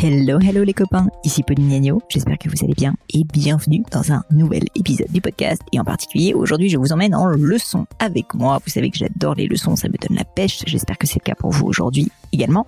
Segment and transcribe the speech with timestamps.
[0.00, 4.22] Hello, hello les copains, ici Pauline j'espère que vous allez bien et bienvenue dans un
[4.30, 8.60] nouvel épisode du podcast et en particulier aujourd'hui je vous emmène en leçon avec moi.
[8.64, 11.24] Vous savez que j'adore les leçons, ça me donne la pêche, j'espère que c'est le
[11.24, 12.64] cas pour vous aujourd'hui également.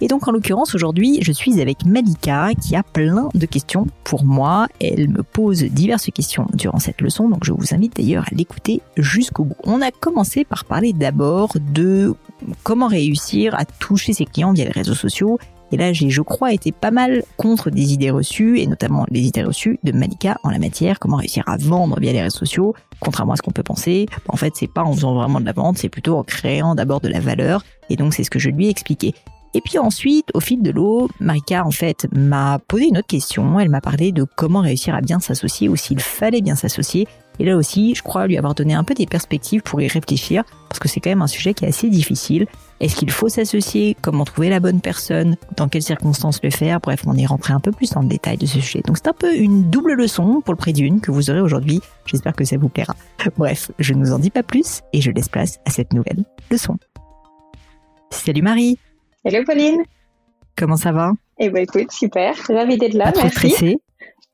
[0.00, 4.24] Et donc en l'occurrence aujourd'hui je suis avec Malika qui a plein de questions pour
[4.24, 4.66] moi.
[4.80, 8.80] Elle me pose diverses questions durant cette leçon donc je vous invite d'ailleurs à l'écouter
[8.96, 9.56] jusqu'au bout.
[9.64, 12.14] On a commencé par parler d'abord de
[12.62, 15.38] comment réussir à toucher ses clients via les réseaux sociaux
[15.72, 19.20] et là, j'ai, je crois, été pas mal contre des idées reçues, et notamment les
[19.20, 22.74] idées reçues de Malika en la matière, comment réussir à vendre via les réseaux sociaux,
[23.00, 24.06] contrairement à ce qu'on peut penser.
[24.28, 27.00] En fait, c'est pas en faisant vraiment de la vente, c'est plutôt en créant d'abord
[27.00, 29.14] de la valeur, et donc c'est ce que je lui ai expliqué.
[29.54, 33.60] Et puis ensuite, au fil de l'eau, Marika en fait m'a posé une autre question.
[33.60, 37.06] Elle m'a parlé de comment réussir à bien s'associer ou s'il fallait bien s'associer.
[37.38, 40.44] Et là aussi, je crois lui avoir donné un peu des perspectives pour y réfléchir,
[40.68, 42.46] parce que c'est quand même un sujet qui est assez difficile.
[42.80, 43.96] Est-ce qu'il faut s'associer?
[44.02, 45.36] Comment trouver la bonne personne?
[45.56, 46.80] Dans quelles circonstances le faire?
[46.80, 48.82] Bref, on est rentré un peu plus dans le détail de ce sujet.
[48.86, 51.80] Donc c'est un peu une double leçon pour le prix d'une que vous aurez aujourd'hui.
[52.06, 52.96] J'espère que ça vous plaira.
[53.36, 56.24] Bref, je ne vous en dis pas plus et je laisse place à cette nouvelle
[56.50, 56.76] leçon.
[58.10, 58.78] Salut Marie
[59.24, 59.82] Hello Pauline
[60.56, 61.12] Comment ça va?
[61.38, 63.50] Eh ben écoute, super, ravie d'être là, pas trop merci.
[63.50, 63.78] stressée?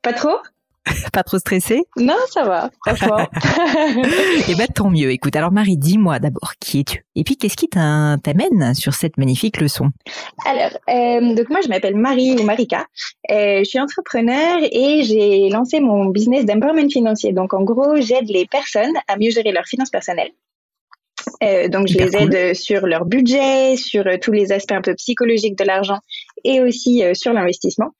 [0.01, 0.35] Pas trop?
[1.13, 3.27] Pas trop stressée Non, ça va, franchement.
[4.47, 5.11] Eh ben tant mieux.
[5.11, 7.05] Écoute, alors Marie, dis-moi d'abord qui es-tu?
[7.15, 9.89] Et puis qu'est-ce qui t'amène sur cette magnifique leçon?
[10.45, 12.85] Alors, euh, donc moi je m'appelle Marie ou Marika.
[13.29, 17.33] Euh, je suis entrepreneur et j'ai lancé mon business d'empowerment financier.
[17.33, 20.31] Donc en gros, j'aide les personnes à mieux gérer leurs finances personnelles.
[21.43, 22.33] Euh, donc je les cool.
[22.33, 25.99] aide sur leur budget, sur tous les aspects un peu psychologiques de l'argent
[26.43, 27.91] et aussi sur l'investissement.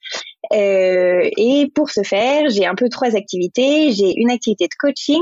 [0.54, 3.92] Euh, et pour ce faire, j'ai un peu trois activités.
[3.92, 5.22] J'ai une activité de coaching,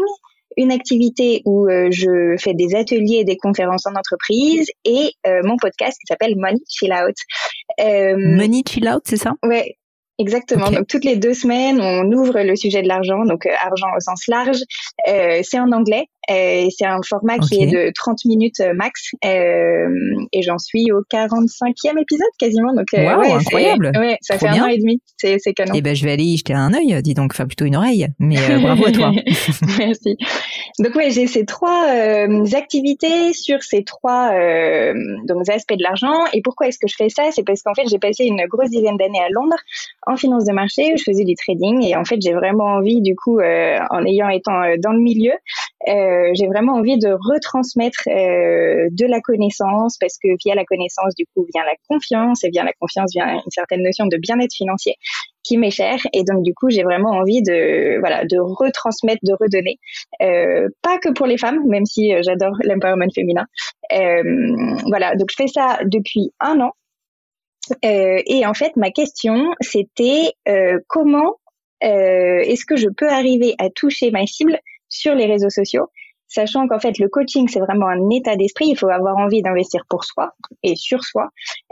[0.58, 5.42] une activité où euh, je fais des ateliers et des conférences en entreprise et euh,
[5.44, 7.16] mon podcast qui s'appelle Money Chill Out.
[7.80, 9.34] Euh, Money chill out, c'est ça?
[9.44, 9.78] Ouais,
[10.18, 10.72] exactement.
[10.72, 14.28] Donc toutes les deux semaines, on ouvre le sujet de l'argent, donc argent au sens
[14.28, 14.60] large.
[15.06, 16.08] C'est en anglais.
[16.30, 16.34] Euh,
[16.66, 19.12] et c'est un format qui est de 30 minutes euh, max.
[19.26, 19.88] Euh,
[20.34, 22.74] et j'en suis au 45e épisode quasiment.
[22.74, 23.92] Donc euh, ouais, c'est- incroyable.
[23.98, 24.64] Ouais, ça Trop fait bien.
[24.64, 25.02] un an et demi.
[25.18, 25.74] C'est c'est canon.
[25.76, 28.08] Eh ben je vais aller y jeter un œil, dis donc, enfin plutôt une oreille.
[28.20, 29.12] Mais euh, bravo à toi.
[29.80, 30.18] Merci.
[30.80, 31.86] Donc ouais, j'ai ces trois
[32.54, 34.32] activités sur ces trois
[35.26, 36.14] donc aspects de l'argent.
[36.34, 37.24] Et pourquoi est-ce que je fais ça?
[37.32, 39.58] C'est parce qu'en fait, j'ai passé une grosse dizaine d'années à Londres
[40.06, 41.84] en finance de marché où je faisais du trading.
[41.86, 45.34] Et en fait, j'ai vraiment envie, du coup, en ayant étant dans le milieu,
[45.88, 51.16] euh, j'ai vraiment envie de retransmettre euh, de la connaissance parce que via la connaissance,
[51.16, 54.54] du coup, vient la confiance et via la confiance vient une certaine notion de bien-être
[54.54, 54.96] financier
[55.48, 56.00] qui m'est chère.
[56.14, 59.80] Et donc du coup j'ai vraiment envie de voilà de retransmettre de redonner
[60.22, 63.46] euh, pas que pour les femmes même si euh, j'adore l'empowerment féminin.
[63.94, 66.72] Euh, voilà donc je fais ça depuis un an.
[67.86, 71.36] Euh, et en fait ma question c'était euh, comment
[71.84, 75.88] euh, est-ce que je peux arriver à toucher ma cible sur les réseaux sociaux
[76.28, 79.84] sachant qu'en fait le coaching c'est vraiment un état d'esprit il faut avoir envie d'investir
[79.90, 80.34] pour soi
[80.64, 81.30] et sur soi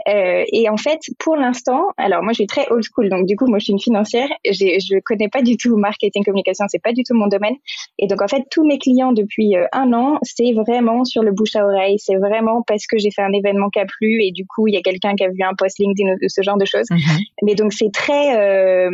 [0.08, 3.36] euh, et en fait, pour l'instant, alors moi je suis très old school, donc du
[3.36, 6.92] coup moi je suis une financière, je connais pas du tout marketing communication, c'est pas
[6.92, 7.54] du tout mon domaine.
[7.98, 11.32] Et donc en fait tous mes clients depuis euh, un an, c'est vraiment sur le
[11.32, 14.30] bouche à oreille, c'est vraiment parce que j'ai fait un événement qui a plu et
[14.30, 16.58] du coup il y a quelqu'un qui a vu un post LinkedIn ou ce genre
[16.58, 16.86] de choses.
[16.90, 16.98] Mhm.
[17.42, 18.90] Mais donc c'est très euh,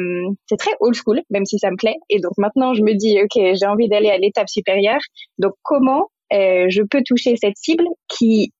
[0.48, 1.96] c'est très old school, même si ça me plaît.
[2.08, 5.00] Et donc maintenant je me dis ok j'ai envie d'aller à l'étape supérieure.
[5.38, 8.52] Donc comment euh, je peux toucher cette cible qui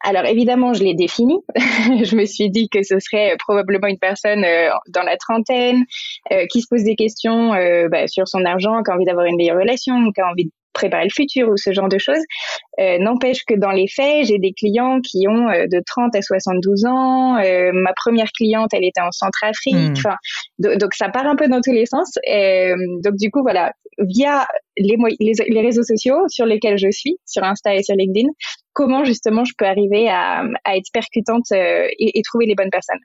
[0.00, 1.40] alors évidemment, je l'ai défini.
[1.56, 5.84] je me suis dit que ce serait probablement une personne euh, dans la trentaine
[6.30, 7.50] euh, qui se pose des questions
[7.90, 10.52] bah, sur son argent, qui a envie d'avoir une meilleure relation, qui a envie de
[10.78, 12.22] préparer le futur ou ce genre de choses.
[12.80, 16.22] Euh, N'empêche que dans les faits, j'ai des clients qui ont euh, de 30 à
[16.22, 17.36] 72 ans.
[17.38, 19.74] Euh, ma première cliente, elle était en Centrafrique.
[19.74, 19.94] Hmm.
[19.96, 20.16] Enfin,
[20.58, 22.10] do- donc ça part un peu dans tous les sens.
[23.04, 24.46] Donc du coup, voilà, via
[24.76, 28.28] les, les, les réseaux sociaux sur lesquels je suis, sur Insta et sur LinkedIn,
[28.72, 33.00] comment justement je peux arriver à, à être percutante et, et trouver les bonnes personnes.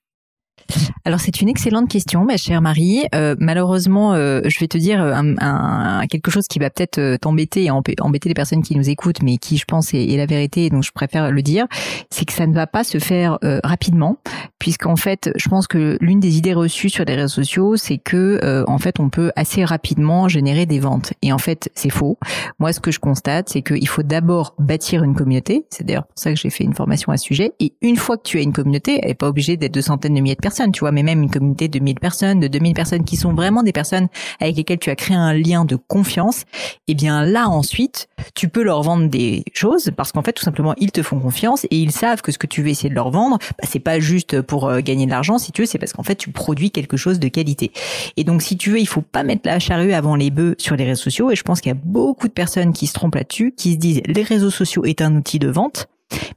[1.06, 3.04] Alors c'est une excellente question, ma chère Marie.
[3.14, 7.18] Euh, malheureusement, euh, je vais te dire un, un- quelque chose qui va peut-être euh,
[7.18, 10.16] t'embêter et embê- embêter les personnes qui nous écoutent, mais qui, je pense, est, est
[10.16, 11.66] la vérité, donc je préfère le dire,
[12.10, 14.16] c'est que ça ne va pas se faire euh, rapidement,
[14.60, 18.40] puisqu'en fait, je pense que l'une des idées reçues sur les réseaux sociaux, c'est que
[18.42, 21.12] euh, en fait, on peut assez rapidement générer des ventes.
[21.22, 22.18] Et en fait, c'est faux.
[22.60, 25.66] Moi, ce que je constate, c'est qu'il faut d'abord bâtir une communauté.
[25.70, 27.52] C'est d'ailleurs pour ça que j'ai fait une formation à ce sujet.
[27.60, 30.14] Et une fois que tu as une communauté, elle n'est pas obligée d'être de centaines
[30.14, 30.93] de milliers de personnes, tu vois.
[30.94, 34.08] Mais même une communauté de 1000 personnes, de 2000 personnes qui sont vraiment des personnes
[34.40, 36.44] avec lesquelles tu as créé un lien de confiance,
[36.88, 40.74] eh bien là ensuite, tu peux leur vendre des choses parce qu'en fait tout simplement
[40.78, 43.12] ils te font confiance et ils savent que ce que tu veux essayer de leur
[43.12, 45.94] vendre, bah, c'est pas juste pour euh, gagner de l'argent si tu veux, c'est parce
[45.94, 47.72] qu'en fait tu produis quelque chose de qualité.
[48.18, 50.76] Et donc si tu veux, il faut pas mettre la charrue avant les bœufs sur
[50.76, 53.16] les réseaux sociaux et je pense qu'il y a beaucoup de personnes qui se trompent
[53.16, 55.88] là-dessus, qui se disent les réseaux sociaux est un outil de vente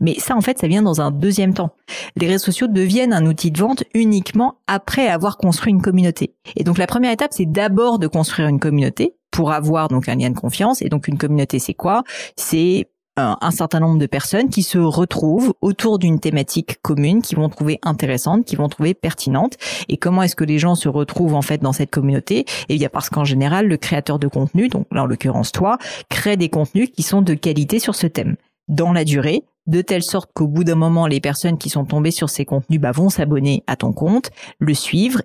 [0.01, 1.71] mais ça, en fait, ça vient dans un deuxième temps.
[2.17, 6.35] Les réseaux sociaux deviennent un outil de vente uniquement après avoir construit une communauté.
[6.57, 10.15] Et donc, la première étape, c'est d'abord de construire une communauté pour avoir donc un
[10.15, 10.83] lien de confiance.
[10.83, 12.03] Et donc, une communauté, c'est quoi?
[12.37, 12.89] C'est
[13.19, 17.79] un certain nombre de personnes qui se retrouvent autour d'une thématique commune, qui vont trouver
[17.83, 19.57] intéressante, qui vont trouver pertinente.
[19.89, 22.45] Et comment est-ce que les gens se retrouvent en fait dans cette communauté?
[22.69, 25.79] Eh bien parce qu'en général, le créateur de contenu, donc là en l'occurrence toi,
[26.11, 28.37] crée des contenus qui sont de qualité sur ce thème
[28.69, 32.11] dans la durée, de telle sorte qu'au bout d'un moment, les personnes qui sont tombées
[32.11, 35.23] sur ces contenus bah, vont s'abonner à ton compte, le suivre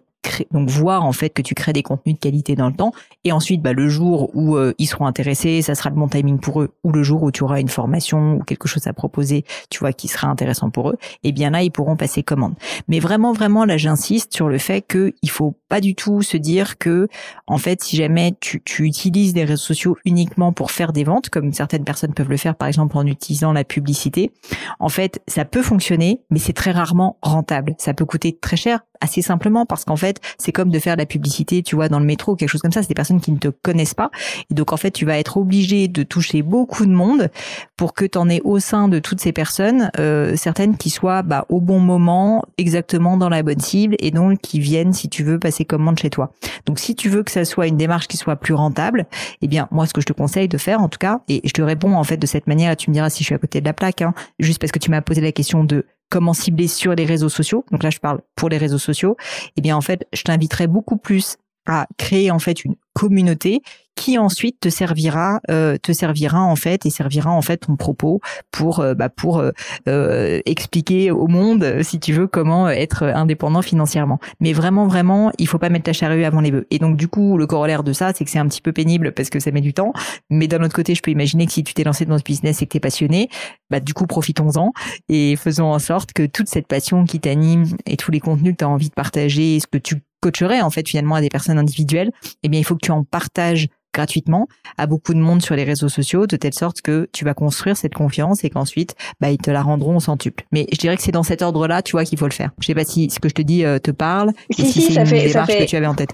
[0.52, 2.92] donc voir en fait que tu crées des contenus de qualité dans le temps.
[3.24, 6.40] Et ensuite bah, le jour où euh, ils seront intéressés ça sera le bon timing
[6.40, 6.70] pour eux.
[6.84, 9.94] Ou le jour où tu auras une formation ou quelque chose à proposer tu vois
[9.94, 10.98] qui sera intéressant pour eux.
[11.24, 12.56] Et bien là ils pourront passer commande.
[12.88, 16.38] Mais vraiment vraiment là j'insiste sur le fait que il faut pas du tout se
[16.38, 17.08] dire que
[17.48, 21.30] en fait si jamais tu, tu utilises des réseaux sociaux uniquement pour faire des ventes
[21.30, 24.32] comme certaines personnes peuvent le faire par exemple en utilisant la publicité
[24.80, 27.76] en fait ça peut fonctionner mais c'est très rarement rentable.
[27.78, 31.02] Ça peut coûter très cher assez simplement parce qu'en fait, c'est comme de faire de
[31.02, 32.82] la publicité, tu vois, dans le métro, quelque chose comme ça.
[32.82, 34.12] C'est des personnes qui ne te connaissent pas.
[34.50, 37.30] Et donc, en fait, tu vas être obligé de toucher beaucoup de monde
[37.76, 41.24] pour que tu en aies au sein de toutes ces personnes, euh, certaines qui soient
[41.24, 45.24] bah, au bon moment, exactement dans la bonne cible et donc qui viennent, si tu
[45.24, 46.32] veux, passer commande chez toi.
[46.66, 49.08] Donc, si tu veux que ça soit une démarche qui soit plus rentable,
[49.42, 51.52] eh bien, moi, ce que je te conseille de faire, en tout cas, et je
[51.52, 53.62] te réponds en fait de cette manière, tu me diras si je suis à côté
[53.62, 56.68] de la plaque, hein, juste parce que tu m'as posé la question de comment cibler
[56.68, 57.66] sur les réseaux sociaux.
[57.72, 59.18] Donc là, je parle pour les réseaux sociaux.
[59.58, 63.62] Eh bien, en fait, je t'inviterai beaucoup plus à créer en fait une communauté
[63.96, 68.20] qui ensuite te servira euh, te servira en fait et servira en fait ton propos
[68.50, 69.52] pour euh, bah, pour euh,
[69.88, 74.20] euh, expliquer au monde si tu veux comment être indépendant financièrement.
[74.40, 76.66] Mais vraiment vraiment il faut pas mettre la charrue avant les bœufs.
[76.72, 79.12] Et donc du coup le corollaire de ça c'est que c'est un petit peu pénible
[79.12, 79.94] parce que ça met du temps.
[80.30, 82.62] Mais d'un autre côté je peux imaginer que si tu t'es lancé dans ce business
[82.62, 83.30] et que tu es passionné
[83.70, 84.72] bah du coup profitons-en
[85.10, 88.58] et faisons en sorte que toute cette passion qui t'anime et tous les contenus que
[88.58, 91.58] tu as envie de partager ce que tu coacherais en fait finalement à des personnes
[91.58, 92.12] individuelles,
[92.44, 94.48] eh bien il faut que tu en partages gratuitement
[94.78, 97.76] à beaucoup de monde sur les réseaux sociaux de telle sorte que tu vas construire
[97.76, 100.46] cette confiance et qu'ensuite bah ils te la rendront au centuple.
[100.52, 102.52] Mais je dirais que c'est dans cet ordre-là, tu vois, qu'il faut le faire.
[102.62, 104.94] Je sais pas si ce que je te dis euh, te parle si, si, c'est
[104.94, 105.66] ça une fait, démarche ça fait...
[105.66, 106.12] que tu avais en tête.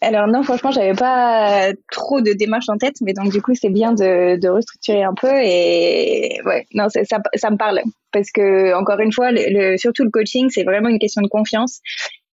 [0.00, 3.70] Alors non, franchement, j'avais pas trop de démarches en tête, mais donc du coup, c'est
[3.70, 7.00] bien de, de restructurer un peu et ouais, non, ça,
[7.34, 7.80] ça me parle
[8.12, 11.80] parce que encore une fois, le, surtout le coaching, c'est vraiment une question de confiance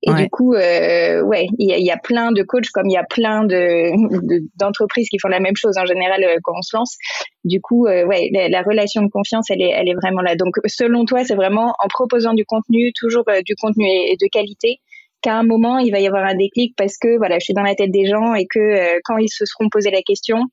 [0.03, 2.93] et du coup, euh, ouais, il y a, y a, plein de coachs comme il
[2.93, 3.93] y a plein de
[4.59, 6.97] d'entreprises qui font la même chose en général euh, quand on se lance.
[7.45, 10.37] Du coup, euh, ouais, la, relation de confiance, elle est, elle est vraiment là.
[10.37, 14.29] Donc, selon toi, c'est vraiment en proposant du contenu, toujours euh, du contenu et, de
[14.31, 14.79] qualité,
[15.23, 17.63] qu'à un moment, il va y avoir un déclic parce que voilà, je suis dans
[17.63, 20.45] la tête des gens et que euh, quand ils se seront posé la question,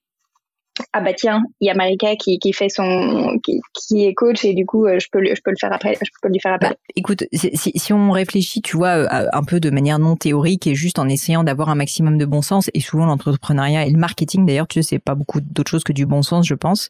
[0.94, 4.46] ah bah tiens, il y a Marika qui, qui fait son qui, qui, est coach
[4.46, 6.54] et du coup euh, je peux je peux le faire après, je peux lui faire
[6.54, 6.70] après.
[6.70, 10.68] Bah, écoute, si, si on réfléchit, tu vois, euh, un peu de manière non théorique
[10.68, 14.00] et juste en essayant d'avoir un maximum de bon sens et souvent l'entrepreneuriat et le
[14.00, 16.90] marketing d'ailleurs, tu sais, c'est pas beaucoup d'autres choses que du bon sens, je pense.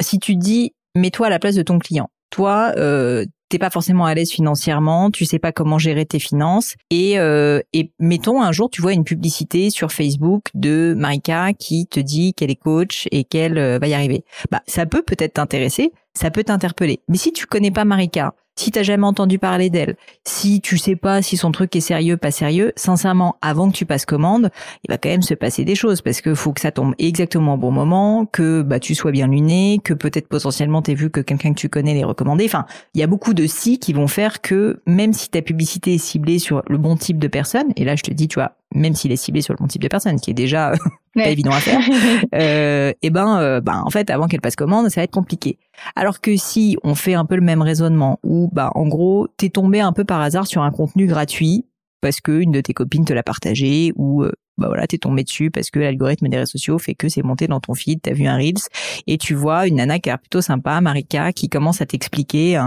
[0.00, 2.10] Si tu dis mets-toi à la place de ton client.
[2.30, 6.76] Toi, euh, t'es pas forcément à l'aise financièrement, tu sais pas comment gérer tes finances
[6.88, 11.86] et euh, et mettons un jour tu vois une publicité sur Facebook de Marika qui
[11.86, 14.24] te dit qu'elle est coach et qu'elle euh, va y arriver.
[14.50, 17.00] Bah ça peut peut-être t'intéresser, ça peut t'interpeller.
[17.08, 20.94] Mais si tu connais pas Marika, si t'as jamais entendu parler d'elle, si tu sais
[20.94, 24.50] pas si son truc est sérieux, pas sérieux, sincèrement, avant que tu passes commande,
[24.84, 27.54] il va quand même se passer des choses parce que faut que ça tombe exactement
[27.54, 31.20] au bon moment, que bah tu sois bien luné, que peut-être potentiellement t'aies vu que
[31.20, 32.44] quelqu'un que tu connais l'ait recommandé.
[32.44, 35.94] Enfin, il y a beaucoup de si qui vont faire que même si ta publicité
[35.94, 38.52] est ciblée sur le bon type de personne, et là je te dis, tu vois,
[38.74, 40.72] même s'il est ciblé sur le bon type de personne, qui est déjà
[41.14, 41.80] pas évident à faire,
[42.34, 45.10] euh, et eh ben, euh, ben, en fait, avant qu'elle passe commande, ça va être
[45.10, 45.58] compliqué.
[45.96, 49.48] Alors que si on fait un peu le même raisonnement, où, bah, en gros, t'es
[49.48, 51.66] tombé un peu par hasard sur un contenu gratuit
[52.00, 55.22] parce que une de tes copines te l'a partagé, ou euh, bah voilà, t'es tombé
[55.22, 58.12] dessus parce que l'algorithme des réseaux sociaux fait que c'est monté dans ton feed, t'as
[58.12, 58.68] vu un reels
[59.06, 62.60] et tu vois une nana qui a l'air plutôt sympa, Marika, qui commence à t'expliquer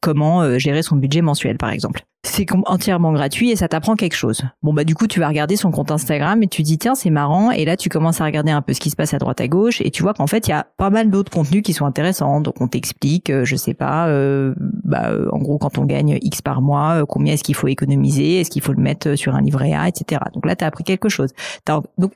[0.00, 2.04] comment euh, gérer son budget mensuel, par exemple.
[2.22, 4.42] C'est entièrement gratuit et ça t'apprend quelque chose.
[4.62, 7.08] Bon bah du coup tu vas regarder son compte Instagram et tu dis tiens c'est
[7.08, 9.40] marrant et là tu commences à regarder un peu ce qui se passe à droite
[9.40, 11.72] à gauche et tu vois qu'en fait il y a pas mal d'autres contenus qui
[11.72, 12.42] sont intéressants.
[12.42, 16.18] Donc on t'explique, euh, je sais pas, euh, bah, euh, en gros quand on gagne
[16.20, 19.40] X par mois, combien est-ce qu'il faut économiser, est-ce qu'il faut le mettre sur un
[19.40, 20.20] livret A, etc.
[20.34, 21.30] Donc là tu as appris quelque chose.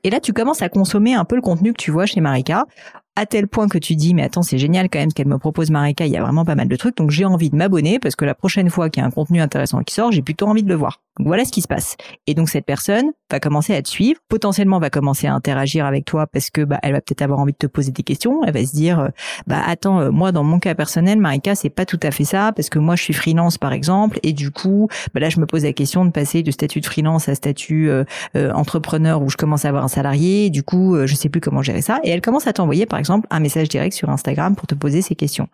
[0.03, 2.67] Et là tu commences à consommer un peu le contenu que tu vois chez Marika
[3.17, 5.71] à tel point que tu dis mais attends c'est génial quand même qu'elle me propose
[5.71, 8.17] Marika il y a vraiment pas mal de trucs donc j'ai envie de m'abonner parce
[8.17, 10.63] que la prochaine fois qu'il y a un contenu intéressant qui sort j'ai plutôt envie
[10.63, 11.97] de le voir voilà ce qui se passe.
[12.27, 16.05] Et donc cette personne va commencer à te suivre potentiellement va commencer à interagir avec
[16.05, 18.43] toi parce que bah elle va peut-être avoir envie de te poser des questions.
[18.45, 19.09] Elle va se dire euh,
[19.47, 22.53] bah attends euh, moi dans mon cas personnel Marika c'est pas tout à fait ça
[22.55, 24.19] parce que moi je suis freelance par exemple.
[24.23, 26.87] Et du coup bah là je me pose la question de passer de statut de
[26.87, 28.05] freelance à statut euh,
[28.35, 30.51] entrepreneur où je commence à avoir un salarié.
[30.51, 33.27] Du coup je sais plus comment gérer ça et elle commence à t'envoyer par exemple
[33.31, 35.49] un message direct sur Instagram pour te poser ces questions.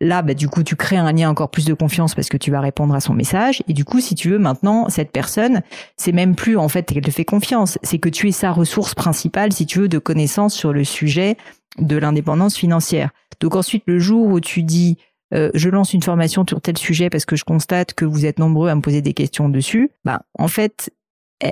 [0.00, 2.50] Là, bah, du coup, tu crées un lien encore plus de confiance parce que tu
[2.50, 3.62] vas répondre à son message.
[3.68, 5.62] Et du coup, si tu veux, maintenant, cette personne,
[5.96, 8.94] c'est même plus en fait qu'elle te fait confiance, c'est que tu es sa ressource
[8.94, 11.36] principale, si tu veux, de connaissances sur le sujet
[11.78, 13.10] de l'indépendance financière.
[13.40, 14.98] Donc ensuite, le jour où tu dis
[15.34, 18.38] euh, je lance une formation sur tel sujet parce que je constate que vous êtes
[18.38, 20.90] nombreux à me poser des questions dessus, bah en fait,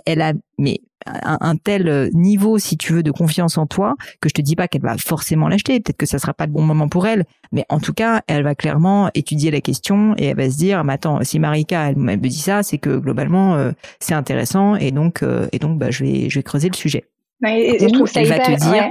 [0.06, 4.28] elle a mais un, tel euh, niveau, si tu veux, de confiance en toi, que
[4.28, 5.80] je te dis pas qu'elle va forcément l'acheter.
[5.80, 8.42] Peut-être que ça sera pas le bon moment pour elle, mais en tout cas, elle
[8.42, 11.96] va clairement étudier la question et elle va se dire, mais attends, si Marika elle,
[11.96, 15.90] me dit ça, c'est que globalement euh, c'est intéressant et donc euh, et donc bah
[15.90, 17.04] je vais je vais creuser le sujet.
[17.46, 18.90] et, je trouve ça elle va te dire,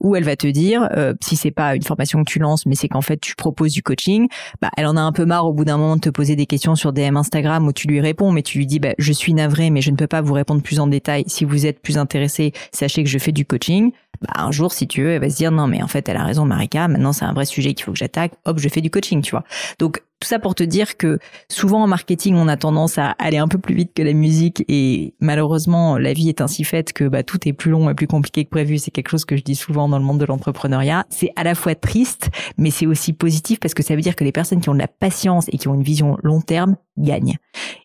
[0.00, 2.74] où elle va te dire, euh, si c'est pas une formation que tu lances, mais
[2.74, 4.28] c'est qu'en fait tu proposes du coaching,
[4.60, 6.46] bah elle en a un peu marre au bout d'un moment de te poser des
[6.46, 9.34] questions sur DM Instagram où tu lui réponds, mais tu lui dis, bah je suis
[9.34, 11.24] navré, mais je ne peux pas vous répondre plus en détail.
[11.26, 13.92] Si vous êtes plus intéressé, sachez que je fais du coaching.
[14.22, 16.16] Bah, un jour, si tu veux, elle va se dire non, mais en fait, elle
[16.16, 16.88] a raison, Marika.
[16.88, 18.32] Maintenant, c'est un vrai sujet qu'il faut que j'attaque.
[18.44, 19.44] Hop, je fais du coaching, tu vois.
[19.78, 23.36] Donc, tout ça pour te dire que souvent en marketing, on a tendance à aller
[23.36, 27.04] un peu plus vite que la musique et malheureusement, la vie est ainsi faite que
[27.04, 28.78] bah, tout est plus long et plus compliqué que prévu.
[28.78, 31.06] C'est quelque chose que je dis souvent dans le monde de l'entrepreneuriat.
[31.10, 34.24] C'est à la fois triste, mais c'est aussi positif parce que ça veut dire que
[34.24, 37.36] les personnes qui ont de la patience et qui ont une vision long terme gagnent.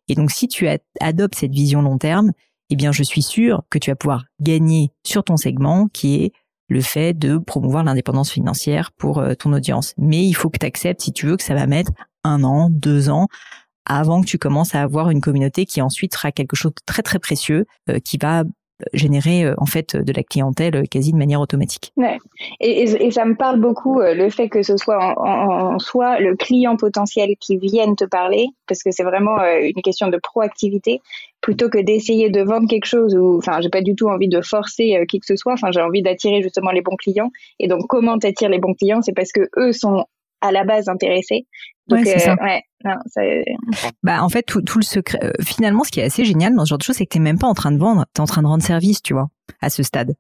[0.07, 0.67] Et donc, si tu
[1.00, 2.31] adoptes cette vision long terme,
[2.71, 6.31] eh bien, je suis sûr que tu vas pouvoir gagner sur ton segment qui est
[6.69, 9.93] le fait de promouvoir l'indépendance financière pour euh, ton audience.
[9.98, 11.91] Mais il faut que tu acceptes, si tu veux, que ça va mettre
[12.23, 13.27] un an, deux ans
[13.85, 17.01] avant que tu commences à avoir une communauté qui ensuite sera quelque chose de très
[17.01, 18.43] très précieux, euh, qui va
[18.93, 21.91] générer euh, en fait de la clientèle euh, quasi de manière automatique.
[21.97, 22.17] Ouais.
[22.59, 26.77] Et, ça me parle beaucoup euh, le fait que ce soit en, soi le client
[26.77, 31.01] potentiel qui vienne te parler, parce que c'est vraiment une question de proactivité,
[31.41, 34.41] plutôt que d'essayer de vendre quelque chose ou, enfin, j'ai pas du tout envie de
[34.41, 35.53] forcer qui que ce soit.
[35.53, 37.31] Enfin, j'ai envie d'attirer justement les bons clients.
[37.59, 40.05] Et donc, comment t'attires les bons clients, c'est parce que eux sont
[40.41, 41.45] à la base intéressés.
[41.88, 42.36] Donc, ouais, ça.
[42.41, 43.21] ouais, non, ça...
[44.03, 46.65] Bah, en fait, tout, tout le secret, euh, finalement, ce qui est assez génial dans
[46.65, 48.25] ce genre de choses, c'est que t'es même pas en train de vendre, t'es en
[48.25, 49.27] train de rendre service, tu vois,
[49.62, 50.13] à ce stade.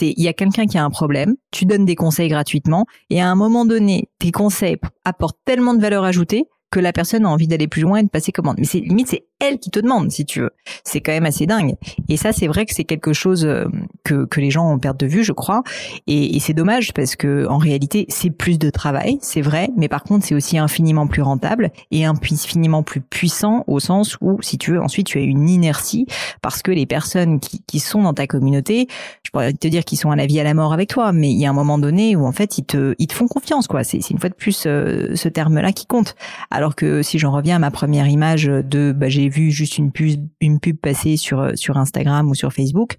[0.00, 3.28] Il y a quelqu'un qui a un problème, tu donnes des conseils gratuitement, et à
[3.28, 6.44] un moment donné, tes conseils apportent tellement de valeur ajoutée
[6.76, 8.56] que la personne a envie d'aller plus loin et de passer commande.
[8.58, 10.50] Mais c'est limite c'est elle qui te demande si tu veux.
[10.84, 11.76] C'est quand même assez dingue.
[12.10, 13.64] Et ça c'est vrai que c'est quelque chose euh,
[14.04, 15.62] que que les gens perdent de vue, je crois.
[16.06, 19.88] Et, et c'est dommage parce que en réalité c'est plus de travail, c'est vrai, mais
[19.88, 24.58] par contre c'est aussi infiniment plus rentable et infiniment plus puissant au sens où si
[24.58, 26.06] tu veux ensuite tu as une inertie
[26.42, 28.86] parce que les personnes qui, qui sont dans ta communauté,
[29.36, 31.38] pourrais te dire qu'ils sont à la vie à la mort avec toi, mais il
[31.38, 33.84] y a un moment donné où en fait ils te ils te font confiance quoi.
[33.84, 36.14] C'est une fois de plus euh, ce terme là qui compte.
[36.50, 39.92] Alors que si j'en reviens à ma première image de bah, j'ai vu juste une
[39.92, 42.96] pub, une pub passer sur, sur Instagram ou sur Facebook,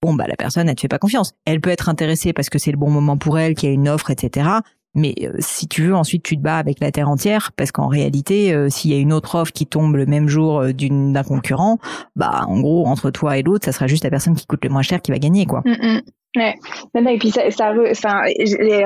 [0.00, 1.34] bon bah la personne elle te fait pas confiance.
[1.44, 3.74] Elle peut être intéressée parce que c'est le bon moment pour elle, qu'il y a
[3.74, 4.48] une offre, etc.
[4.94, 7.88] Mais euh, si tu veux, ensuite tu te bats avec la terre entière, parce qu'en
[7.88, 11.22] réalité, euh, s'il y a une autre offre qui tombe le même jour euh, d'un
[11.22, 11.78] concurrent,
[12.16, 14.70] bah en gros entre toi et l'autre, ça sera juste la personne qui coûte le
[14.70, 15.62] moins cher qui va gagner, quoi.
[15.64, 16.00] Mm, mm.
[16.36, 16.54] Ouais.
[16.96, 18.22] et puis ça, ça enfin,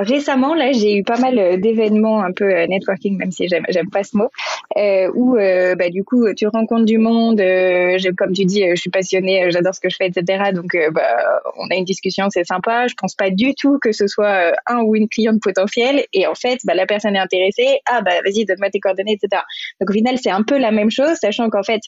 [0.02, 3.64] récemment là, j'ai eu pas mal euh, d'événements un peu euh, networking, même si j'aime,
[3.70, 4.28] j'aime pas ce mot,
[4.76, 7.40] euh, où euh, bah du coup tu rencontres du monde.
[7.40, 10.50] Euh, comme tu dis, je suis passionnée, j'adore ce que je fais, etc.
[10.54, 12.86] Donc bah on a une discussion, c'est sympa.
[12.86, 16.04] Je pense pas du tout que ce soit un ou une cliente potentielle.
[16.12, 17.80] Et en fait, bah la personne est intéressée.
[17.86, 19.42] Ah bah vas-y, donne-moi tes coordonnées, etc.
[19.80, 21.80] Donc au final, c'est un peu la même chose, sachant qu'en fait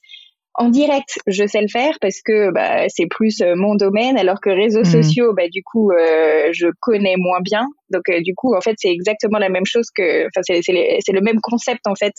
[0.55, 4.41] en direct, je sais le faire parce que bah, c'est plus euh, mon domaine, alors
[4.41, 5.03] que réseaux mhm.
[5.03, 7.67] sociaux, bah, du coup, euh, je connais moins bien.
[7.91, 11.13] Donc, euh, du coup, en fait, c'est exactement la même chose que, enfin, c'est, c'est,
[11.13, 12.13] le même concept en fait,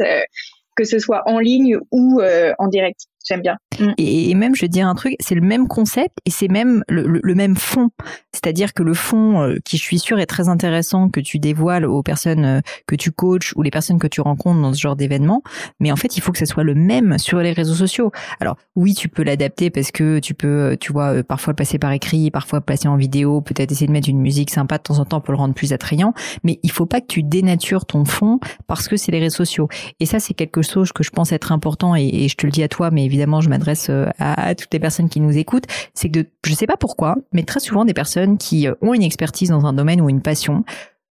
[0.76, 2.22] que ce soit en ligne ou
[2.58, 3.00] en direct.
[3.28, 3.58] J'aime bien.
[3.82, 3.94] Mm.
[3.98, 7.36] Et, même, je vais dire un truc, c'est le même concept et c'est même le,
[7.36, 7.90] même fond.
[8.34, 11.86] C'est-à-dire que le fond, euh, qui je suis sûr est très intéressant, que tu dévoiles
[11.86, 14.96] aux personnes euh, que tu coaches ou les personnes que tu rencontres dans ce genre
[14.96, 15.42] d'événement,
[15.80, 18.12] mais en fait, il faut que ça soit le même sur les réseaux sociaux.
[18.40, 21.92] Alors oui, tu peux l'adapter parce que tu peux, tu vois, parfois le passer par
[21.92, 25.00] écrit, parfois le passer en vidéo, peut-être essayer de mettre une musique sympa de temps
[25.00, 28.06] en temps pour le rendre plus attrayant, mais il faut pas que tu dénatures ton
[28.06, 29.68] fond parce que c'est les réseaux sociaux.
[30.00, 32.64] Et ça, c'est quelque chose que je pense être important et, je te le dis
[32.64, 35.66] à toi, mais évidemment, je m'adresse euh, à, toutes les personnes qui nous écoutent.
[35.94, 39.04] C'est que je sais pas pourquoi, mais très souvent des personnes qui euh, ont une
[39.04, 40.64] expertise dans un domaine ou une passion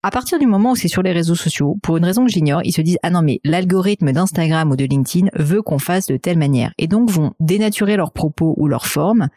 [0.05, 2.61] à partir du moment où c'est sur les réseaux sociaux, pour une raison que j'ignore,
[2.63, 6.19] ils se disent ah non mais l'algorithme d'Instagram ou de LinkedIn veut qu'on fasse de
[6.19, 9.29] telle manière et donc vont dénaturer leurs propos ou leur forme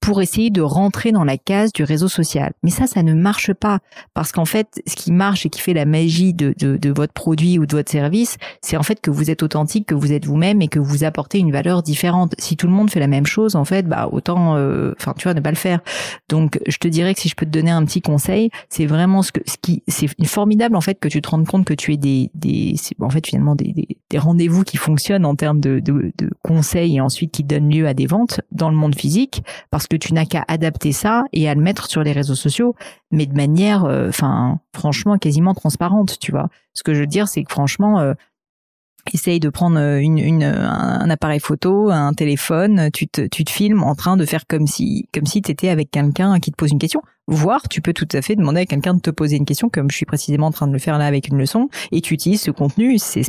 [0.00, 2.52] pour essayer de rentrer dans la case du réseau social.
[2.62, 3.80] Mais ça, ça ne marche pas
[4.14, 7.12] parce qu'en fait, ce qui marche et qui fait la magie de, de, de votre
[7.12, 10.24] produit ou de votre service, c'est en fait que vous êtes authentique, que vous êtes
[10.24, 12.34] vous-même et que vous apportez une valeur différente.
[12.38, 15.24] Si tout le monde fait la même chose, en fait, bah autant, euh, enfin, tu
[15.24, 15.80] vois, ne pas le faire.
[16.28, 19.22] Donc, je te dirais que si je peux te donner un petit conseil, c'est vraiment
[19.22, 21.92] ce que, ce qui, c'est formidable en fait que tu te rendes compte que tu
[21.92, 25.80] es des, des, en fait finalement des, des, des rendez-vous qui fonctionnent en termes de,
[25.80, 29.42] de, de conseils et ensuite qui donnent lieu à des ventes dans le monde physique
[29.70, 32.74] parce que tu n'as qu'à adapter ça et à le mettre sur les réseaux sociaux,
[33.10, 36.48] mais de manière, euh, enfin, franchement, quasiment transparente, tu vois.
[36.74, 38.14] Ce que je veux dire, c'est que franchement, euh,
[39.12, 43.50] essaye de prendre euh, une, une, un appareil photo, un téléphone, tu te, tu te
[43.50, 46.56] filmes en train de faire comme si, comme si tu étais avec quelqu'un qui te
[46.56, 47.02] pose une question.
[47.26, 49.90] Voire, tu peux tout à fait demander à quelqu'un de te poser une question, comme
[49.90, 52.40] je suis précisément en train de le faire là avec une leçon, et tu utilises
[52.40, 52.98] ce contenu.
[52.98, 53.22] C'est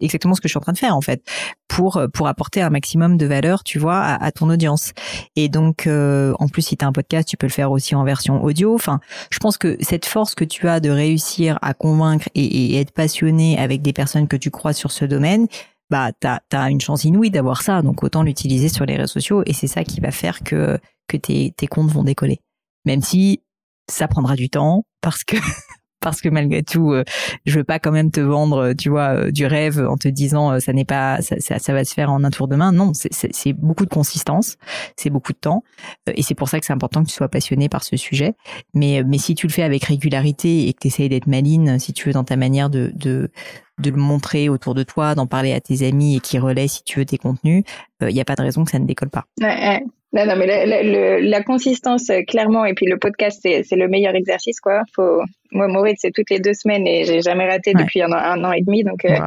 [0.00, 1.22] exactement ce que je suis en train de faire en fait,
[1.68, 4.92] pour pour apporter un maximum de valeur, tu vois, à, ton audience.
[5.36, 8.04] Et donc, euh, en plus, si tu un podcast, tu peux le faire aussi en
[8.04, 8.74] version audio.
[8.74, 9.00] Enfin,
[9.30, 12.92] je pense que cette force que tu as de réussir à convaincre et, et être
[12.92, 15.46] passionné avec des personnes que tu crois sur ce domaine,
[15.90, 17.82] bah t'as as une chance inouïe d'avoir ça.
[17.82, 20.78] Donc autant l'utiliser sur les réseaux sociaux et c'est ça qui va faire que
[21.08, 22.40] que tes tes comptes vont décoller
[22.84, 23.42] même si
[23.88, 25.36] ça prendra du temps parce que
[26.04, 27.02] parce que malgré tout, euh,
[27.46, 30.06] je veux pas quand même te vendre, euh, tu vois, euh, du rêve en te
[30.06, 32.72] disant ça n'est pas, ça, ça, va se faire en un tour de main.
[32.72, 34.56] Non, c'est beaucoup de consistance,
[34.96, 35.64] c'est beaucoup de temps,
[36.06, 38.34] et c'est pour ça que c'est important que tu sois passionné par ce sujet.
[38.74, 41.94] Mais mais si tu le fais avec régularité et que tu essayes d'être maline, si
[41.94, 43.30] tu veux, dans ta manière de, de
[43.78, 46.84] de le montrer autour de toi, d'en parler à tes amis et qui relaient si
[46.84, 47.64] tu veux tes contenus,
[48.02, 49.24] il n'y a pas de raison que ça ne décolle pas.
[49.40, 49.82] Ouais,
[50.14, 54.14] non, non, mais la, la, consistance, euh, clairement, et puis le podcast, c'est le meilleur
[54.14, 54.82] exercice, quoi.
[54.94, 58.52] Faut, moi, Maurice, c'est toutes les deux semaines et j'ai jamais raté depuis un, an
[58.52, 59.04] et demi, donc.
[59.04, 59.18] Euh,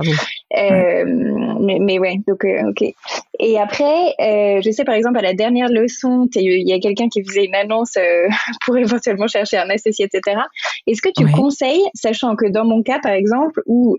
[0.58, 1.03] euh,
[1.60, 2.84] mais, mais ouais, donc euh, ok.
[3.39, 7.10] Et après, euh, je sais par exemple à la dernière leçon, il y a quelqu'un
[7.10, 7.95] qui faisait une annonce
[8.65, 10.39] pour éventuellement chercher un associé, etc.
[10.88, 13.97] Est-ce que tu conseilles, sachant que dans mon cas par exemple, où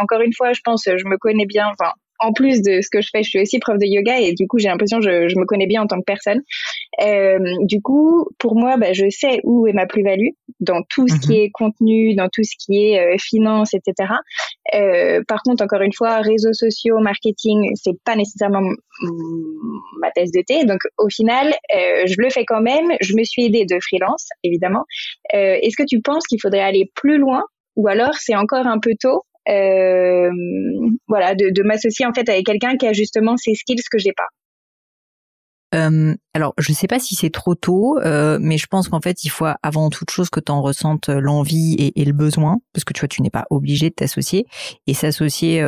[0.00, 3.00] encore une fois, je pense, je me connais bien, enfin en plus de ce que
[3.00, 5.38] je fais, je suis aussi prof de yoga et du coup, j'ai l'impression que je,
[5.38, 6.42] me connais bien en tant que personne.
[7.02, 11.18] Euh, du coup, pour moi, bah, je sais où est ma plus-value dans tout ce
[11.20, 11.44] qui mhm.
[11.44, 14.12] est contenu, dans tout ce qui est euh, finance, etc.
[14.74, 18.62] Euh, par contre, encore une fois, réseaux sociaux, marketing, c'est pas nécessairement
[20.00, 20.64] ma thèse de thé.
[20.64, 22.92] Donc, au final, euh, je le fais quand même.
[23.00, 24.84] Je me suis aidée de freelance, évidemment.
[25.34, 27.42] Euh, est-ce que tu penses qu'il faudrait aller plus loin
[27.76, 30.30] ou alors c'est encore un peu tôt euh,
[31.06, 34.28] voilà, de, m'associer en fait avec quelqu'un qui a justement ces skills que j'ai pas.
[35.74, 39.24] Euh, alors, je sais pas si c'est trop tôt, euh, mais je pense qu'en fait,
[39.24, 42.94] il faut avant toute chose que tu en ressentes l'envie et, le besoin, parce que
[42.94, 44.46] tu vois, tu n'es pas obligé de t'associer.
[44.86, 45.62] Et s'associer,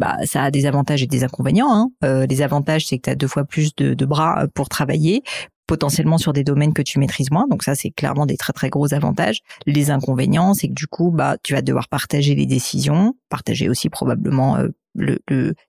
[0.00, 1.90] bah, ça a des avantages et des inconvénients.
[2.02, 2.26] Hein.
[2.28, 5.22] les avantages, c'est que tu as deux fois plus de, bras pour travailler,
[5.70, 7.46] potentiellement sur des domaines que tu maîtrises moins.
[7.48, 9.38] Donc ça, c'est clairement des très très gros avantages.
[9.66, 13.88] Les inconvénients, c'est que du coup, bah, tu vas devoir partager les décisions, partager aussi
[13.88, 15.20] probablement euh, le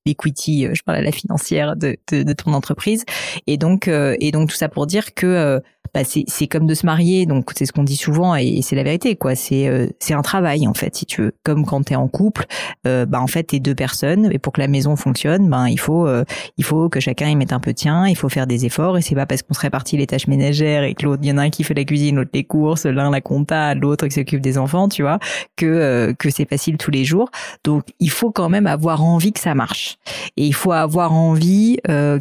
[0.08, 3.06] l'equity, euh, je parle à la financière de, de, de ton entreprise.
[3.46, 5.62] Et donc euh, et donc tout ça pour dire que
[5.94, 8.84] bah, c'est comme de se marier, donc c'est ce qu'on dit souvent et, c'est la
[8.84, 9.36] vérité quoi.
[9.36, 11.34] C'est euh, c'est un travail en fait, si tu veux.
[11.44, 12.46] Comme quand tu es en couple,
[12.88, 15.80] euh, bah en fait t'es deux personnes et pour que la maison fonctionne, ben il
[15.80, 16.24] faut euh,
[16.58, 19.02] il faut que chacun y mette un peu tien, il faut faire des efforts et
[19.02, 21.38] c'est pas parce qu'on se répartit les tâches ménagères et que l'autre il y en
[21.38, 24.42] a un qui fait la cuisine, l'autre les courses, l'un la compta, l'autre qui s'occupe
[24.42, 25.20] des enfants, tu vois,
[25.58, 27.30] que euh, que c'est facile tous les jours.
[27.66, 29.98] Donc il faut quand même avoir envie que ça marche
[30.38, 31.78] et il faut avoir envie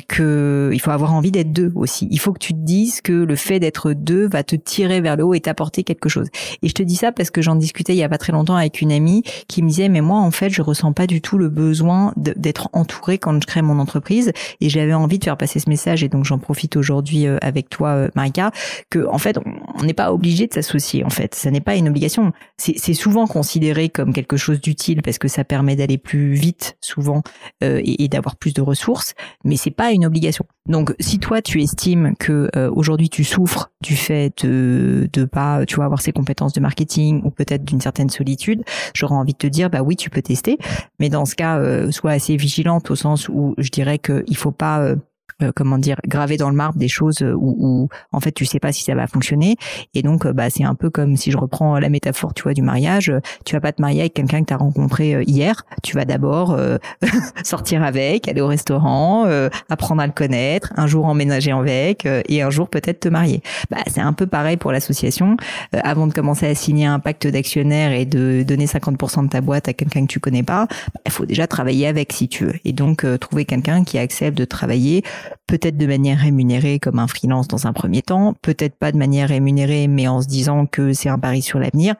[0.08, 2.08] que il faut avoir envie d'être deux aussi.
[2.10, 5.16] Il faut que tu te dises que le fait d'être deux va te tirer vers
[5.16, 6.28] le haut et t'apporter quelque chose.
[6.62, 8.56] Et je te dis ça parce que j'en discutais il y a pas très longtemps
[8.56, 11.38] avec une amie qui me disait mais moi en fait je ressens pas du tout
[11.38, 14.32] le besoin d'être entourée quand je crée mon entreprise.
[14.60, 17.68] Et j'avais envie de faire passer ce message et donc j'en profite aujourd'hui euh, avec
[17.68, 18.50] toi euh, Marika
[18.90, 19.38] que en fait
[19.74, 21.34] on n'est pas obligé de s'associer en fait.
[21.34, 22.32] Ça n'est pas une obligation.
[22.56, 27.22] C'est souvent considéré comme quelque chose d'utile parce que ça permet d'aller plus vite souvent
[27.62, 31.42] euh, et, et d'avoir plus de ressources mais c'est pas une obligation donc si toi
[31.42, 36.12] tu estimes que aujourd'hui tu souffres du fait de de pas tu vois avoir ces
[36.12, 38.62] compétences de marketing ou peut-être d'une certaine solitude
[38.94, 40.58] j'aurais envie de te dire bah oui tu peux tester.
[40.98, 44.52] Mais dans ce cas euh, sois assez vigilante au sens où je dirais qu'il faut
[44.52, 44.94] pas
[45.42, 48.32] euh, euh, comment dire graver dans le marbre des choses euh, où, où, en fait
[48.32, 49.56] tu sais pas si ça va fonctionner.
[49.94, 52.54] Et donc euh, bah c'est un peu comme si je reprends la métaphore tu vois
[52.54, 53.12] du mariage.
[53.44, 55.64] Tu vas pas te marier avec quelqu'un que tu as rencontré hier.
[55.82, 56.58] Tu vas d'abord
[57.44, 59.26] sortir avec aller au restaurant
[59.68, 63.42] apprendre à le connaître un jour emménager avec et un jour peut-être te marier.
[63.70, 65.36] Bah c'est un peu pareil pour l'association.
[65.72, 69.68] Avant de commencer à signer un pacte d'actionnaires et de donner 50% de ta boîte
[69.68, 72.54] à quelqu'un que tu connais pas bah, il faut déjà travailler avec si tu veux.
[72.64, 75.02] Et donc trouver quelqu'un qui accepte de travailler
[75.46, 79.28] peut-être de manière rémunérée comme un freelance dans un premier temps, peut-être pas de manière
[79.28, 81.94] rémunérée mais en se disant que c'est un pari sur l'avenir.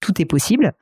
[0.00, 0.72] Tout est possible.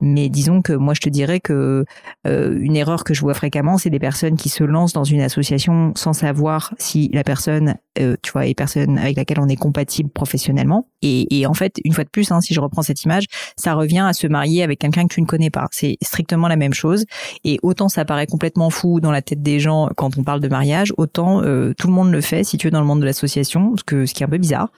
[0.00, 1.84] Mais disons que moi, je te dirais que
[2.26, 5.20] euh, une erreur que je vois fréquemment, c'est des personnes qui se lancent dans une
[5.20, 9.56] association sans savoir si la personne, euh, tu vois, est personne avec laquelle on est
[9.56, 10.88] compatible professionnellement.
[11.02, 13.24] Et, et en fait, une fois de plus, hein, si je reprends cette image,
[13.56, 15.68] ça revient à se marier avec quelqu'un que tu ne connais pas.
[15.70, 17.04] C'est strictement la même chose.
[17.44, 20.48] Et autant ça paraît complètement fou dans la tête des gens quand on parle de
[20.48, 23.06] mariage, autant euh, tout le monde le fait si tu es dans le monde de
[23.06, 24.68] l'association, ce que ce qui est un peu bizarre.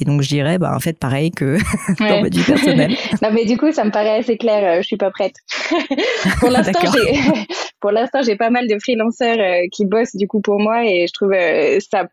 [0.00, 1.58] Et donc je dirais, bah en fait, pareil que
[1.98, 2.94] dans ma vie personnelle.
[3.22, 5.34] non, mais du coup, ça me paraît assez clair euh, je suis pas prête.
[6.40, 7.12] pour l'instant, j'ai
[7.80, 11.06] pour l'instant j'ai pas mal de freelanceurs euh, qui bossent du coup pour moi et
[11.06, 12.06] je trouve euh, ça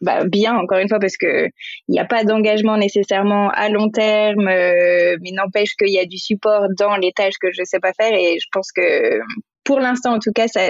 [0.00, 3.90] bah, bien encore une fois parce que il n'y a pas d'engagement nécessairement à long
[3.90, 7.92] terme, mais n'empêche qu'il y a du support dans les tâches que je sais pas
[7.92, 9.20] faire et je pense que
[9.64, 10.60] pour l'instant en tout cas ça,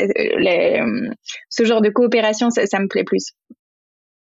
[1.50, 3.32] ce genre de coopération ça, ça me plaît plus.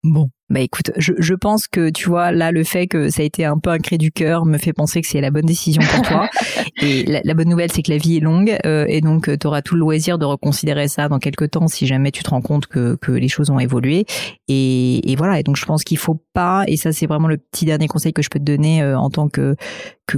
[0.04, 3.26] Bon, bah écoute, je, je, pense que tu vois là le fait que ça a
[3.26, 5.82] été un peu un cri du cœur me fait penser que c'est la bonne décision
[5.82, 6.30] pour toi.
[6.82, 9.48] et la, bonne nouvelle c'est que la vie est longue euh, et donc euh, tu
[9.48, 12.42] auras tout le loisir de reconsidérer ça dans quelques temps si jamais tu te rends
[12.42, 14.06] compte que, que les choses ont évolué.
[14.50, 15.40] Et, et voilà.
[15.40, 18.12] Et donc je pense qu'il faut pas et ça c'est vraiment le petit dernier conseil
[18.12, 19.56] que je peux te donner euh, en tant que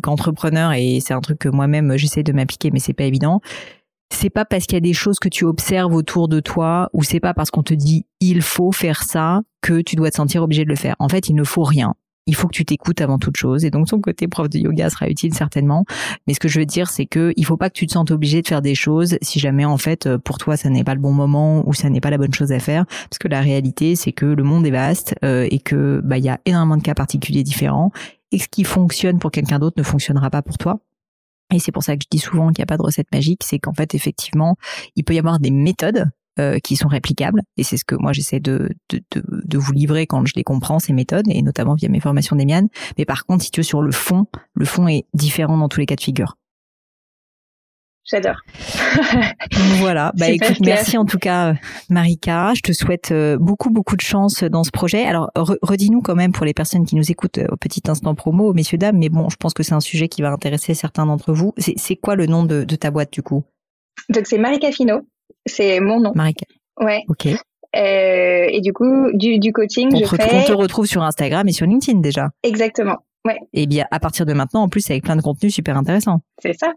[0.02, 3.40] qu'entrepreneur et c'est un truc que moi-même j'essaie de m'appliquer mais c'est pas évident
[4.12, 7.04] c'est pas parce qu'il y a des choses que tu observes autour de toi ou
[7.04, 10.44] c'est pas parce qu'on te dit il faut faire ça que tu dois te sentir
[10.44, 10.96] obligé de le faire.
[11.00, 11.96] En fait, il ne faut rien.
[12.28, 13.66] Il faut que tu t'écoutes avant toute chose.
[13.66, 15.86] Et donc, ton côté prof de yoga sera utile certainement.
[16.26, 18.10] Mais ce que je veux dire, c'est que il faut pas que tu te sentes
[18.10, 21.02] obligé de faire des choses si jamais, en fait, pour toi, ça n'est pas le
[21.02, 22.86] bon moment ou ça n'est pas la bonne chose à faire.
[22.88, 26.24] Parce que la réalité, c'est que le monde est vaste euh, et que, bah, il
[26.24, 27.92] y a énormément de cas particuliers différents.
[28.32, 30.80] Et ce qui fonctionne pour quelqu'un d'autre ne fonctionnera pas pour toi.
[31.54, 33.44] Et c'est pour ça que je dis souvent qu'il n'y a pas de recette magique,
[33.44, 34.56] c'est qu'en fait, effectivement,
[34.96, 37.42] il peut y avoir des méthodes euh, qui sont réplicables.
[37.56, 40.44] Et c'est ce que moi j'essaie de, de, de, de, vous livrer quand je les
[40.44, 42.68] comprends, ces méthodes, et notamment via mes formations des miennes.
[42.98, 45.80] Mais par contre, si tu veux, sur le fond, le fond est différent dans tous
[45.80, 46.36] les cas de figure.
[48.04, 48.42] J'adore.
[49.78, 50.12] voilà.
[50.18, 51.54] Bah écoute, merci en tout cas,
[51.90, 52.54] Marika.
[52.56, 55.06] Je te souhaite euh, beaucoup beaucoup de chance dans ce projet.
[55.06, 58.54] Alors redis-nous quand même pour les personnes qui nous écoutent euh, au petit instant promo,
[58.54, 58.98] messieurs dames.
[58.98, 61.54] Mais bon, je pense que c'est un sujet qui va intéresser certains d'entre vous.
[61.58, 63.44] C'est quoi le nom de, de, ta boîte du coup?
[64.10, 65.02] Donc c'est Marika Fino.
[65.46, 66.12] C'est mon nom.
[66.16, 66.46] Marika.
[66.80, 67.04] Ouais.
[67.08, 67.28] Ok.
[67.28, 70.36] Euh, et du coup, du, du coaching, on je fais...
[70.36, 72.30] On te retrouve sur Instagram et sur LinkedIn déjà.
[72.44, 72.98] Exactement.
[73.26, 73.40] Ouais.
[73.54, 76.22] Et bien, à partir de maintenant, en plus, avec plein de contenus super intéressants.
[76.42, 76.74] C'est ça.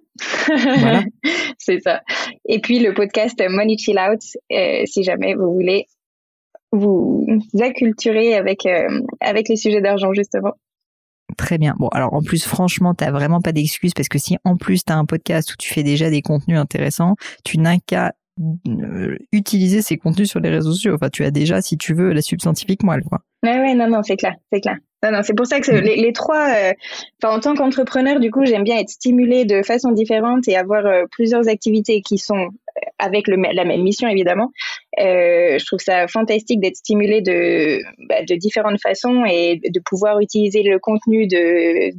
[0.47, 1.05] Voilà.
[1.59, 2.01] c'est ça.
[2.49, 5.87] Et puis, le podcast Money Chill Out, euh, si jamais vous voulez
[6.73, 7.27] vous
[7.61, 10.55] acculturer avec, euh, avec les sujets d'argent, justement.
[11.37, 11.75] Très bien.
[11.79, 14.95] Bon, alors en plus, franchement, t'as vraiment pas d'excuses parce que si en plus t'as
[14.95, 18.15] un podcast où tu fais déjà des contenus intéressants, tu n'as qu'à
[18.69, 20.95] euh, utiliser ces contenus sur les réseaux sociaux.
[20.95, 23.21] Enfin, tu as déjà, si tu veux, la subscientifique moelle, quoi.
[23.43, 24.77] Ouais, ouais, non, non, c'est clair, c'est clair.
[25.03, 26.73] Non, non, c'est pour ça que les, les, trois, euh,
[27.23, 31.05] en tant qu'entrepreneur, du coup, j'aime bien être stimulée de façon différente et avoir euh,
[31.11, 34.51] plusieurs activités qui sont euh, avec le, la même mission, évidemment.
[34.99, 40.65] je trouve ça fantastique d'être stimulée de, bah, de différentes façons et de pouvoir utiliser
[40.65, 41.91] le contenu de,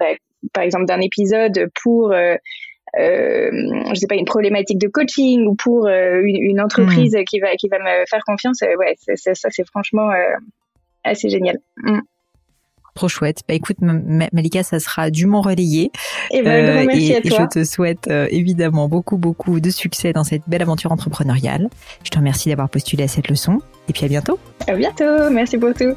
[0.00, 0.06] bah,
[0.52, 2.36] par exemple, d'un épisode pour euh,
[2.98, 7.22] je sais pas une problématique de coaching ou pour une, une, entreprise mm.
[7.22, 10.10] qui va qui va me faire confiance ouais ça c'est franchement
[11.04, 12.00] assez génial mm.
[13.00, 13.40] Trop chouette.
[13.48, 15.90] Bah écoute, Malika, ça sera dûment relayé.
[16.32, 20.22] Eh ben, euh, et, et, je te souhaite euh, évidemment beaucoup, beaucoup de succès dans
[20.22, 21.70] cette belle aventure entrepreneuriale.
[22.04, 23.62] Je te remercie d'avoir postulé à cette leçon.
[23.88, 24.38] Et puis à bientôt.
[24.68, 25.30] À bientôt.
[25.30, 25.96] Merci pour tout.